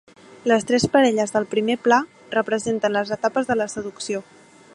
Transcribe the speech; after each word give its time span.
Les 0.51 0.63
tres 0.69 0.85
parelles 0.95 1.33
del 1.35 1.45
primer 1.53 1.75
pla 1.89 2.01
representen 2.39 2.97
les 2.97 3.13
etapes 3.19 3.53
de 3.53 3.61
la 3.63 3.73
seducció. 3.77 4.27